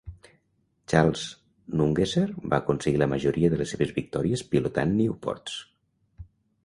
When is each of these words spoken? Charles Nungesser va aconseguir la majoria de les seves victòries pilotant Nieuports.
Charles 0.93 1.25
Nungesser 1.81 2.23
va 2.53 2.59
aconseguir 2.59 3.03
la 3.03 3.09
majoria 3.13 3.53
de 3.55 3.61
les 3.63 3.75
seves 3.75 3.93
victòries 4.01 4.45
pilotant 4.55 4.97
Nieuports. 5.03 5.61